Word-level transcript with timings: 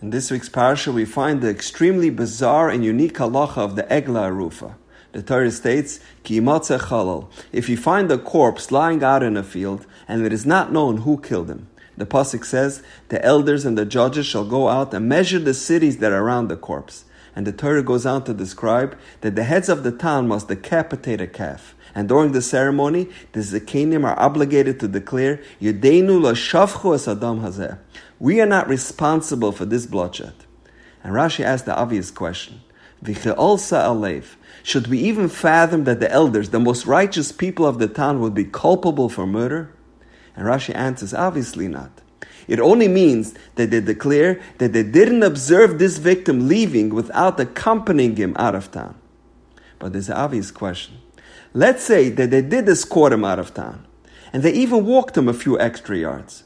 In 0.00 0.10
this 0.10 0.30
week's 0.30 0.48
parsha, 0.48 0.94
we 0.94 1.04
find 1.04 1.40
the 1.40 1.50
extremely 1.50 2.08
bizarre 2.08 2.70
and 2.70 2.84
unique 2.84 3.14
halacha 3.14 3.58
of 3.58 3.74
the 3.74 3.82
Egla 3.82 4.30
Arufa. 4.30 4.76
The 5.10 5.24
Torah 5.24 5.50
states, 5.50 5.98
Ki 6.22 6.38
chalal. 6.38 7.28
If 7.50 7.68
you 7.68 7.76
find 7.76 8.08
a 8.12 8.16
corpse 8.16 8.70
lying 8.70 9.02
out 9.02 9.24
in 9.24 9.36
a 9.36 9.42
field, 9.42 9.86
and 10.06 10.24
it 10.24 10.32
is 10.32 10.46
not 10.46 10.72
known 10.72 10.98
who 10.98 11.20
killed 11.20 11.50
him, 11.50 11.68
the 11.96 12.06
pasuk 12.06 12.44
says, 12.44 12.80
the 13.08 13.24
elders 13.24 13.64
and 13.64 13.76
the 13.76 13.84
judges 13.84 14.24
shall 14.24 14.44
go 14.44 14.68
out 14.68 14.94
and 14.94 15.08
measure 15.08 15.40
the 15.40 15.52
cities 15.52 15.98
that 15.98 16.12
are 16.12 16.22
around 16.22 16.46
the 16.46 16.56
corpse. 16.56 17.04
And 17.34 17.44
the 17.44 17.52
Torah 17.52 17.82
goes 17.82 18.06
on 18.06 18.22
to 18.24 18.34
describe 18.34 18.96
that 19.22 19.34
the 19.34 19.42
heads 19.42 19.68
of 19.68 19.82
the 19.82 19.90
town 19.90 20.28
must 20.28 20.46
decapitate 20.46 21.20
a 21.20 21.26
calf. 21.26 21.74
And 21.92 22.08
during 22.08 22.30
the 22.30 22.42
ceremony, 22.42 23.08
the 23.32 23.40
Zakanim 23.40 24.04
are 24.04 24.18
obligated 24.18 24.78
to 24.78 24.86
declare, 24.86 25.40
Yedeinu 25.60 26.22
la 26.22 26.32
shavchu 26.32 26.94
es 26.94 27.08
adam 27.08 27.40
hazeh. 27.40 27.78
We 28.20 28.40
are 28.40 28.46
not 28.46 28.68
responsible 28.68 29.52
for 29.52 29.64
this 29.64 29.86
bloodshed. 29.86 30.34
And 31.04 31.14
Rashi 31.14 31.44
asked 31.44 31.66
the 31.66 31.76
obvious 31.76 32.10
question. 32.10 32.60
Should 34.64 34.88
we 34.88 34.98
even 34.98 35.28
fathom 35.28 35.84
that 35.84 36.00
the 36.00 36.10
elders, 36.10 36.50
the 36.50 36.58
most 36.58 36.84
righteous 36.84 37.30
people 37.30 37.64
of 37.64 37.78
the 37.78 37.86
town, 37.86 38.20
would 38.20 38.34
be 38.34 38.44
culpable 38.44 39.08
for 39.08 39.26
murder? 39.26 39.72
And 40.34 40.46
Rashi 40.46 40.74
answers, 40.74 41.14
obviously 41.14 41.68
not. 41.68 41.90
It 42.48 42.58
only 42.58 42.88
means 42.88 43.34
that 43.54 43.70
they 43.70 43.80
declare 43.80 44.40
that 44.56 44.72
they 44.72 44.82
didn't 44.82 45.22
observe 45.22 45.78
this 45.78 45.98
victim 45.98 46.48
leaving 46.48 46.88
without 46.88 47.38
accompanying 47.38 48.16
him 48.16 48.34
out 48.36 48.54
of 48.54 48.72
town. 48.72 48.96
But 49.78 49.92
there's 49.92 50.08
an 50.08 50.16
obvious 50.16 50.50
question. 50.50 50.96
Let's 51.54 51.84
say 51.84 52.08
that 52.08 52.30
they 52.30 52.42
did 52.42 52.68
escort 52.68 53.12
him 53.12 53.24
out 53.24 53.38
of 53.38 53.54
town, 53.54 53.86
and 54.32 54.42
they 54.42 54.52
even 54.52 54.86
walked 54.86 55.16
him 55.16 55.28
a 55.28 55.34
few 55.34 55.58
extra 55.60 55.96
yards. 55.96 56.44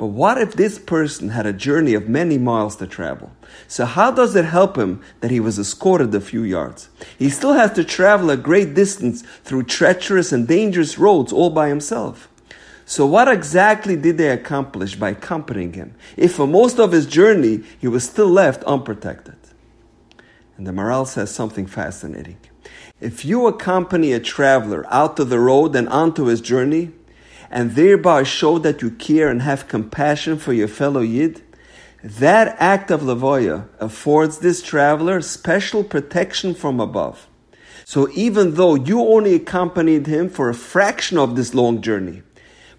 But 0.00 0.06
what 0.06 0.38
if 0.38 0.54
this 0.54 0.78
person 0.78 1.28
had 1.28 1.44
a 1.44 1.52
journey 1.52 1.92
of 1.92 2.08
many 2.08 2.38
miles 2.38 2.76
to 2.76 2.86
travel? 2.86 3.32
So 3.68 3.84
how 3.84 4.10
does 4.10 4.34
it 4.34 4.46
help 4.46 4.78
him 4.78 5.02
that 5.20 5.30
he 5.30 5.40
was 5.40 5.58
escorted 5.58 6.14
a 6.14 6.22
few 6.22 6.42
yards? 6.42 6.88
He 7.18 7.28
still 7.28 7.52
has 7.52 7.74
to 7.74 7.84
travel 7.84 8.30
a 8.30 8.38
great 8.38 8.72
distance 8.72 9.20
through 9.44 9.64
treacherous 9.64 10.32
and 10.32 10.48
dangerous 10.48 10.96
roads 10.96 11.34
all 11.34 11.50
by 11.50 11.68
himself. 11.68 12.30
So 12.86 13.04
what 13.04 13.28
exactly 13.28 13.94
did 13.94 14.16
they 14.16 14.30
accomplish 14.30 14.96
by 14.96 15.10
accompanying 15.10 15.74
him, 15.74 15.94
if 16.16 16.32
for 16.32 16.46
most 16.46 16.80
of 16.80 16.92
his 16.92 17.04
journey 17.04 17.62
he 17.78 17.86
was 17.86 18.04
still 18.04 18.30
left 18.30 18.64
unprotected? 18.64 19.36
And 20.56 20.66
the 20.66 20.72
Maharal 20.72 21.06
says 21.06 21.30
something 21.30 21.66
fascinating. 21.66 22.38
If 23.02 23.26
you 23.26 23.46
accompany 23.46 24.14
a 24.14 24.20
traveler 24.20 24.86
out 24.88 25.18
to 25.18 25.26
the 25.26 25.38
road 25.38 25.76
and 25.76 25.90
onto 25.90 26.24
his 26.24 26.40
journey, 26.40 26.92
and 27.50 27.72
thereby 27.72 28.22
show 28.22 28.58
that 28.58 28.80
you 28.82 28.90
care 28.90 29.28
and 29.28 29.42
have 29.42 29.68
compassion 29.68 30.38
for 30.38 30.52
your 30.52 30.68
fellow 30.68 31.00
Yid, 31.00 31.42
that 32.02 32.56
act 32.58 32.90
of 32.90 33.02
Lavoya 33.02 33.68
affords 33.78 34.38
this 34.38 34.62
traveler 34.62 35.20
special 35.20 35.84
protection 35.84 36.54
from 36.54 36.80
above. 36.80 37.26
So 37.84 38.08
even 38.14 38.54
though 38.54 38.76
you 38.76 39.00
only 39.00 39.34
accompanied 39.34 40.06
him 40.06 40.30
for 40.30 40.48
a 40.48 40.54
fraction 40.54 41.18
of 41.18 41.36
this 41.36 41.54
long 41.54 41.82
journey, 41.82 42.22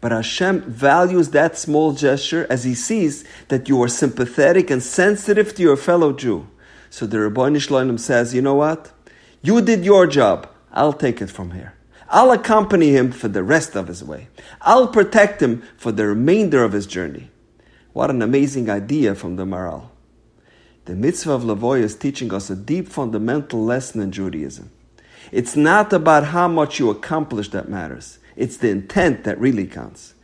but 0.00 0.12
Hashem 0.12 0.62
values 0.62 1.30
that 1.30 1.58
small 1.58 1.92
gesture 1.92 2.46
as 2.48 2.64
He 2.64 2.74
sees 2.74 3.24
that 3.48 3.68
you 3.68 3.82
are 3.82 3.88
sympathetic 3.88 4.70
and 4.70 4.82
sensitive 4.82 5.54
to 5.56 5.62
your 5.62 5.76
fellow 5.76 6.12
Jew. 6.12 6.46
So 6.88 7.06
the 7.06 7.18
Ribbono 7.18 7.60
Shel 7.60 7.98
says, 7.98 8.34
you 8.34 8.40
know 8.40 8.54
what? 8.54 8.92
You 9.42 9.60
did 9.60 9.84
your 9.84 10.06
job. 10.06 10.48
I'll 10.72 10.92
take 10.92 11.20
it 11.20 11.30
from 11.30 11.50
here. 11.50 11.74
I'll 12.12 12.32
accompany 12.32 12.90
him 12.90 13.12
for 13.12 13.28
the 13.28 13.44
rest 13.44 13.76
of 13.76 13.86
his 13.86 14.02
way. 14.02 14.26
I'll 14.60 14.88
protect 14.88 15.40
him 15.40 15.62
for 15.76 15.92
the 15.92 16.06
remainder 16.06 16.64
of 16.64 16.72
his 16.72 16.86
journey. 16.86 17.30
What 17.92 18.10
an 18.10 18.20
amazing 18.20 18.68
idea 18.68 19.14
from 19.14 19.36
the 19.36 19.44
Maharal. 19.44 19.90
The 20.86 20.96
mitzvah 20.96 21.32
of 21.32 21.42
Lavoy 21.44 21.80
is 21.80 21.94
teaching 21.94 22.34
us 22.34 22.50
a 22.50 22.56
deep 22.56 22.88
fundamental 22.88 23.64
lesson 23.64 24.00
in 24.00 24.10
Judaism. 24.10 24.70
It's 25.30 25.54
not 25.54 25.92
about 25.92 26.24
how 26.24 26.48
much 26.48 26.80
you 26.80 26.90
accomplish 26.90 27.50
that 27.50 27.68
matters. 27.68 28.18
It's 28.34 28.56
the 28.56 28.70
intent 28.70 29.22
that 29.22 29.38
really 29.38 29.66
counts. 29.66 30.14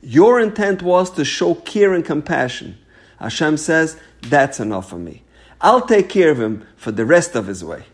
Your 0.00 0.40
intent 0.40 0.80
was 0.80 1.10
to 1.10 1.24
show 1.24 1.54
care 1.54 1.92
and 1.92 2.04
compassion. 2.04 2.78
Hashem 3.18 3.58
says, 3.58 3.98
that's 4.22 4.60
enough 4.60 4.88
for 4.88 4.98
me. 4.98 5.24
I'll 5.60 5.86
take 5.86 6.08
care 6.08 6.30
of 6.30 6.40
him 6.40 6.66
for 6.76 6.90
the 6.90 7.04
rest 7.04 7.34
of 7.34 7.46
his 7.46 7.62
way. 7.62 7.84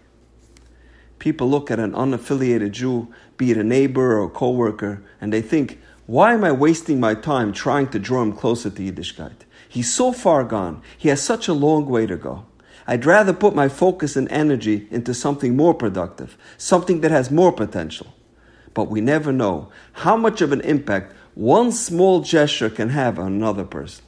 People 1.20 1.48
look 1.48 1.70
at 1.70 1.78
an 1.78 1.92
unaffiliated 1.92 2.72
Jew 2.72 3.06
be 3.36 3.52
it 3.52 3.56
a 3.56 3.64
neighbor 3.64 4.18
or 4.18 4.24
a 4.24 4.28
coworker, 4.28 5.02
and 5.20 5.32
they 5.32 5.40
think, 5.40 5.80
why 6.06 6.34
am 6.34 6.44
I 6.44 6.52
wasting 6.52 7.00
my 7.00 7.14
time 7.14 7.52
trying 7.52 7.88
to 7.88 7.98
draw 7.98 8.20
him 8.20 8.32
closer 8.32 8.68
to 8.68 8.82
Yiddishkeit? 8.82 9.46
He's 9.68 9.90
so 9.90 10.12
far 10.12 10.44
gone. 10.44 10.82
He 10.98 11.08
has 11.08 11.22
such 11.22 11.48
a 11.48 11.54
long 11.54 11.86
way 11.86 12.04
to 12.06 12.16
go. 12.16 12.44
I'd 12.86 13.06
rather 13.06 13.32
put 13.32 13.54
my 13.54 13.68
focus 13.68 14.16
and 14.16 14.30
energy 14.30 14.88
into 14.90 15.14
something 15.14 15.56
more 15.56 15.72
productive, 15.72 16.36
something 16.58 17.00
that 17.00 17.12
has 17.12 17.30
more 17.30 17.52
potential. 17.52 18.08
But 18.74 18.90
we 18.90 19.00
never 19.00 19.32
know 19.32 19.70
how 19.92 20.16
much 20.16 20.42
of 20.42 20.52
an 20.52 20.60
impact 20.62 21.14
one 21.34 21.70
small 21.72 22.20
gesture 22.20 22.68
can 22.68 22.90
have 22.90 23.18
on 23.18 23.32
another 23.32 23.64
person. 23.64 24.04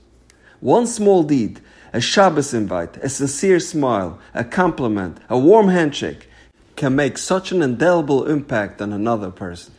One 0.61 0.87
small 0.87 1.23
deed, 1.23 1.61
a 1.93 2.01
Shabbos 2.01 2.53
invite, 2.53 2.97
a 2.99 3.09
sincere 3.09 3.61
smile, 3.61 4.19
a 4.35 4.45
compliment, 4.45 5.19
a 5.31 5.39
warm 5.39 5.69
handshake, 5.69 6.29
can 6.77 6.97
make 6.97 7.19
such 7.19 7.53
an 7.53 7.63
indelible 7.63 8.27
impact 8.27 8.81
on 8.81 8.93
another 8.93 9.31
person. 9.31 9.75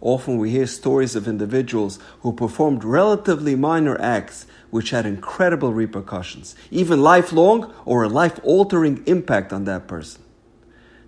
Often 0.00 0.38
we 0.38 0.50
hear 0.50 0.66
stories 0.66 1.14
of 1.14 1.28
individuals 1.28 1.98
who 2.20 2.32
performed 2.32 2.84
relatively 2.84 3.54
minor 3.54 4.00
acts 4.00 4.46
which 4.70 4.90
had 4.90 5.04
incredible 5.04 5.72
repercussions, 5.72 6.54
even 6.70 7.02
lifelong 7.02 7.72
or 7.84 8.04
a 8.04 8.08
life 8.08 8.40
altering 8.42 9.02
impact 9.06 9.52
on 9.52 9.64
that 9.64 9.86
person. 9.86 10.22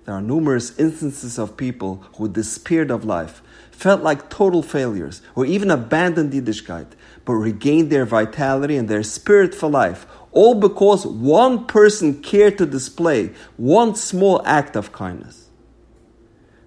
There 0.05 0.15
are 0.15 0.21
numerous 0.21 0.79
instances 0.79 1.39
of 1.39 1.57
people 1.57 2.05
who 2.17 2.29
despaired 2.29 2.91
of 2.91 3.05
life, 3.05 3.41
felt 3.71 4.03
like 4.03 4.29
total 4.29 4.63
failures, 4.63 5.23
or 5.35 5.47
even 5.47 5.71
abandoned 5.71 6.33
Yiddishkeit, 6.33 6.89
but 7.25 7.35
regained 7.35 7.91
their 7.91 8.05
vitality 8.05 8.77
and 8.77 8.89
their 8.89 9.05
spirit 9.05 9.55
for 9.55 9.71
life, 9.71 10.07
all 10.33 10.55
because 10.55 11.07
one 11.07 11.67
person 11.67 12.23
cared 12.23 12.59
to 12.59 12.67
display 12.67 13.31
one 13.57 13.95
small 13.95 14.43
act 14.45 14.77
of 14.77 14.93
kindness. 14.93 15.49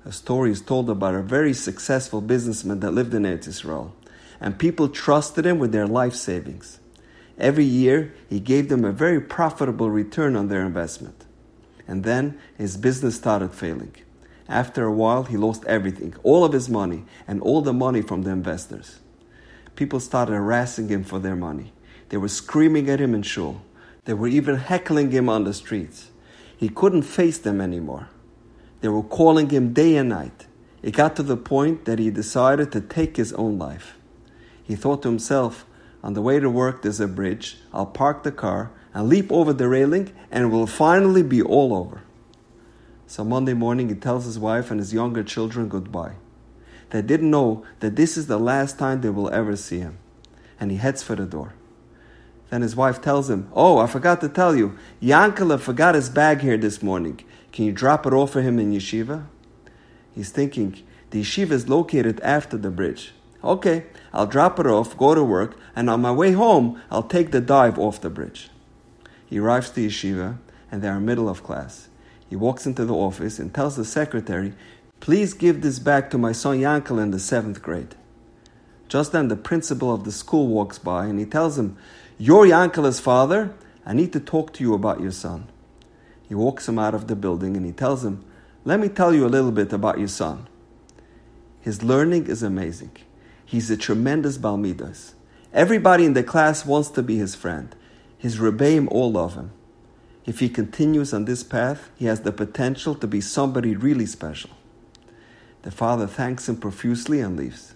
A 0.06 0.12
story 0.12 0.52
is 0.52 0.62
told 0.62 0.90
about 0.90 1.16
a 1.16 1.24
very 1.24 1.54
successful 1.54 2.22
businessman 2.22 2.80
that 2.82 2.92
lived 2.92 3.14
in 3.16 3.24
Eretz 3.24 3.48
Israel, 3.48 3.96
and 4.40 4.60
people 4.60 4.88
trusted 4.88 5.46
him 5.46 5.58
with 5.58 5.72
their 5.72 5.88
life 5.88 6.14
savings. 6.14 6.80
Every 7.40 7.66
year, 7.66 8.14
he 8.30 8.40
gave 8.40 8.70
them 8.70 8.86
a 8.86 8.92
very 8.92 9.20
profitable 9.20 9.90
return 9.90 10.36
on 10.36 10.48
their 10.48 10.64
investment. 10.64 11.26
And 11.88 12.04
then 12.04 12.40
his 12.58 12.78
business 12.78 13.16
started 13.16 13.54
failing. 13.54 13.96
After 14.48 14.86
a 14.86 14.92
while, 14.92 15.24
he 15.24 15.38
lost 15.38 15.66
everything 15.66 16.14
all 16.24 16.46
of 16.46 16.54
his 16.54 16.70
money 16.70 17.06
and 17.28 17.42
all 17.42 17.62
the 17.62 17.74
money 17.74 18.02
from 18.02 18.22
the 18.22 18.30
investors. 18.30 19.00
People 19.76 20.00
started 20.00 20.34
harassing 20.34 20.88
him 20.88 21.04
for 21.04 21.20
their 21.20 21.36
money. 21.36 21.74
They 22.10 22.18
were 22.18 22.28
screaming 22.28 22.90
at 22.90 23.02
him 23.02 23.14
in 23.14 23.24
shul. 23.24 23.62
They 24.06 24.14
were 24.14 24.28
even 24.28 24.58
heckling 24.58 25.12
him 25.12 25.30
on 25.30 25.44
the 25.44 25.54
streets. 25.54 26.12
He 26.56 26.70
couldn't 26.70 27.02
face 27.02 27.38
them 27.38 27.60
anymore. 27.60 28.10
They 28.82 28.88
were 28.88 29.04
calling 29.04 29.50
him 29.50 29.74
day 29.74 29.98
and 29.98 30.10
night. 30.10 30.46
It 30.84 30.92
got 30.92 31.16
to 31.16 31.24
the 31.24 31.38
point 31.38 31.86
that 31.86 31.98
he 31.98 32.12
decided 32.12 32.72
to 32.72 32.82
take 32.82 33.18
his 33.18 33.34
own 33.34 33.58
life. 33.58 33.98
He 34.64 34.76
thought 34.76 35.02
to 35.02 35.10
himself, 35.10 35.66
on 36.04 36.14
the 36.14 36.22
way 36.22 36.40
to 36.40 36.50
work 36.50 36.84
there's 36.84 37.00
a 37.00 37.08
bridge. 37.08 37.58
I'll 37.74 37.88
park 37.88 38.22
the 38.22 38.32
car 38.32 38.72
and 38.94 39.10
leap 39.10 39.32
over 39.32 39.52
the 39.54 39.68
railing 39.68 40.14
and 40.30 40.46
it 40.46 40.48
will 40.48 40.68
finally 40.68 41.24
be 41.24 41.42
all 41.42 41.74
over. 41.74 42.04
So 43.08 43.24
Monday 43.24 43.54
morning 43.54 43.90
he 43.90 43.96
tells 43.96 44.26
his 44.26 44.38
wife 44.38 44.70
and 44.70 44.80
his 44.80 44.94
younger 44.94 45.24
children 45.24 45.68
goodbye. 45.68 46.14
They 46.92 47.02
didn't 47.02 47.32
know 47.32 47.66
that 47.80 47.96
this 47.96 48.18
is 48.18 48.28
the 48.28 48.40
last 48.40 48.78
time 48.78 49.02
they 49.02 49.10
will 49.10 49.30
ever 49.32 49.56
see 49.56 49.80
him. 49.80 49.98
And 50.60 50.70
he 50.72 50.78
heads 50.78 51.02
for 51.02 51.16
the 51.16 51.26
door. 51.26 51.54
Then 52.50 52.62
his 52.62 52.76
wife 52.76 53.02
tells 53.02 53.30
him, 53.30 53.50
Oh, 53.54 53.78
I 53.78 53.88
forgot 53.88 54.22
to 54.22 54.30
tell 54.30 54.56
you, 54.56 54.78
Yankele 55.02 55.60
forgot 55.60 55.96
his 55.96 56.10
bag 56.10 56.42
here 56.42 56.58
this 56.58 56.84
morning. 56.84 57.20
Can 57.52 57.66
you 57.66 57.72
drop 57.72 58.06
it 58.06 58.14
off 58.14 58.32
for 58.32 58.42
him 58.42 58.60
in 58.60 58.72
yeshiva? 58.72 59.26
He's 60.14 60.30
thinking, 60.30 60.84
the 61.10 61.22
yeshiva 61.22 61.52
is 61.52 61.70
located 61.70 62.20
after 62.22 62.58
the 62.58 62.70
bridge. 62.70 63.14
Okay, 63.44 63.86
I'll 64.14 64.28
drop 64.28 64.60
it 64.60 64.66
off, 64.66 64.98
go 64.98 65.14
to 65.14 65.24
work, 65.24 65.58
and 65.76 65.90
on 65.90 66.02
my 66.02 66.12
way 66.12 66.32
home, 66.32 66.82
I'll 66.90 67.04
take 67.04 67.32
the 67.32 67.42
dive 67.42 67.78
off 67.78 68.02
the 68.02 68.10
bridge. 68.10 68.50
He 69.26 69.40
arrives 69.40 69.70
to 69.72 69.88
yeshiva, 69.88 70.38
and 70.72 70.82
they 70.82 70.88
are 70.88 71.00
middle 71.00 71.30
of 71.30 71.44
class. 71.44 71.90
He 72.30 72.36
walks 72.36 72.66
into 72.66 72.86
the 72.86 72.94
office 72.94 73.40
and 73.40 73.54
tells 73.54 73.76
the 73.76 73.86
secretary, 73.86 74.54
Please 75.00 75.34
give 75.34 75.62
this 75.62 75.80
bag 75.80 76.10
to 76.10 76.18
my 76.18 76.32
son 76.32 76.60
Yankele 76.60 77.02
in 77.02 77.12
the 77.12 77.20
seventh 77.20 77.62
grade. 77.62 77.96
Just 78.88 79.12
then, 79.12 79.28
the 79.28 79.36
principal 79.36 79.94
of 79.94 80.04
the 80.04 80.12
school 80.12 80.48
walks 80.48 80.78
by 80.80 81.06
and 81.06 81.20
he 81.20 81.26
tells 81.26 81.58
him, 81.58 81.78
you're 82.18 82.46
Yankele's 82.46 83.00
father. 83.00 83.54
I 83.86 83.94
need 83.94 84.14
to 84.14 84.20
talk 84.20 84.54
to 84.54 84.64
you 84.64 84.74
about 84.74 85.02
your 85.02 85.12
son. 85.12 85.48
He 86.28 86.36
walks 86.36 86.68
him 86.68 86.80
out 86.80 86.96
of 86.96 87.08
the 87.08 87.16
building 87.16 87.56
and 87.56 87.66
he 87.66 87.72
tells 87.72 88.04
him, 88.04 88.24
Let 88.64 88.80
me 88.80 88.90
tell 88.90 89.14
you 89.14 89.26
a 89.26 89.28
little 89.28 89.52
bit 89.52 89.72
about 89.74 90.00
your 90.00 90.08
son. 90.08 90.48
His 91.62 91.84
learning 91.84 92.28
is 92.28 92.44
amazing. 92.44 92.92
He's 93.46 93.70
a 93.70 93.78
tremendous 93.78 94.38
Balmidas. 94.38 95.14
Everybody 95.54 96.06
in 96.06 96.14
the 96.14 96.24
class 96.24 96.66
wants 96.66 96.90
to 96.90 97.04
be 97.04 97.18
his 97.18 97.36
friend. 97.36 97.76
His 98.18 98.38
Rebbeim 98.38 98.88
all 98.90 99.12
love 99.12 99.36
him. 99.36 99.52
If 100.26 100.40
he 100.40 100.50
continues 100.50 101.14
on 101.14 101.26
this 101.26 101.44
path, 101.44 101.90
he 101.96 102.06
has 102.06 102.22
the 102.22 102.32
potential 102.32 102.96
to 102.96 103.08
be 103.08 103.22
somebody 103.22 103.76
really 103.76 104.08
special. 104.08 104.50
The 105.62 105.72
father 105.72 106.08
thanks 106.08 106.50
him 106.50 106.58
profusely 106.58 107.20
and 107.20 107.38
leaves. 107.38 107.76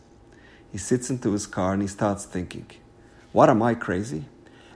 He 0.71 0.77
sits 0.77 1.09
into 1.09 1.31
his 1.31 1.45
car 1.45 1.73
and 1.73 1.81
he 1.81 1.87
starts 1.87 2.25
thinking, 2.25 2.67
What 3.31 3.49
am 3.49 3.61
I 3.61 3.75
crazy? 3.75 4.25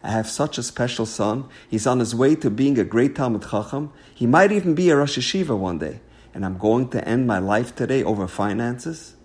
I 0.03 0.11
have 0.11 0.27
such 0.27 0.57
a 0.57 0.63
special 0.63 1.05
son. 1.05 1.45
He's 1.69 1.88
on 1.88 2.00
his 2.00 2.13
way 2.13 2.35
to 2.35 2.50
being 2.50 2.77
a 2.77 2.83
great 2.83 3.15
Talmid 3.15 3.50
Chacham. 3.50 3.91
He 4.13 4.27
might 4.27 4.51
even 4.51 4.75
be 4.75 4.89
a 4.89 4.97
Rosh 4.97 5.17
Yeshiva 5.17 5.57
one 5.57 5.79
day. 5.79 6.01
And 6.33 6.45
I'm 6.45 6.57
going 6.57 6.89
to 6.89 7.07
end 7.07 7.25
my 7.25 7.39
life 7.39 7.75
today 7.75 8.03
over 8.03 8.27
finances? 8.27 9.15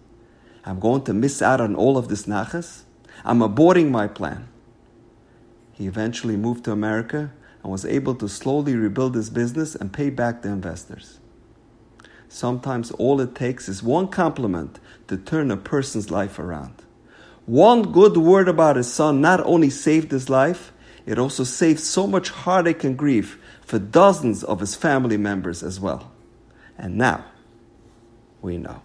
I'm 0.64 0.78
going 0.78 1.02
to 1.04 1.14
miss 1.14 1.42
out 1.42 1.60
on 1.60 1.74
all 1.74 1.96
of 1.96 2.08
this 2.08 2.26
nachas? 2.26 2.82
I'm 3.24 3.40
aborting 3.40 3.90
my 3.90 4.06
plan. 4.06 4.48
He 5.72 5.86
eventually 5.86 6.36
moved 6.36 6.64
to 6.64 6.72
America 6.72 7.32
and 7.62 7.72
was 7.72 7.84
able 7.84 8.14
to 8.16 8.28
slowly 8.28 8.76
rebuild 8.76 9.14
his 9.14 9.30
business 9.30 9.74
and 9.74 9.92
pay 9.92 10.10
back 10.10 10.42
the 10.42 10.48
investors. 10.48 11.18
Sometimes 12.28 12.90
all 12.92 13.20
it 13.20 13.34
takes 13.34 13.68
is 13.68 13.82
one 13.82 14.08
compliment 14.08 14.78
to 15.08 15.16
turn 15.16 15.50
a 15.50 15.56
person's 15.56 16.10
life 16.10 16.38
around. 16.38 16.82
One 17.48 17.92
good 17.92 18.14
word 18.18 18.46
about 18.46 18.76
his 18.76 18.92
son 18.92 19.22
not 19.22 19.40
only 19.40 19.70
saved 19.70 20.10
his 20.10 20.28
life, 20.28 20.70
it 21.06 21.18
also 21.18 21.44
saved 21.44 21.80
so 21.80 22.06
much 22.06 22.28
heartache 22.28 22.84
and 22.84 22.94
grief 22.94 23.38
for 23.62 23.78
dozens 23.78 24.44
of 24.44 24.60
his 24.60 24.74
family 24.74 25.16
members 25.16 25.62
as 25.62 25.80
well. 25.80 26.12
And 26.76 26.98
now, 26.98 27.24
we 28.42 28.58
know. 28.58 28.82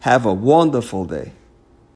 Have 0.00 0.24
a 0.24 0.32
wonderful 0.32 1.04
day. 1.04 1.32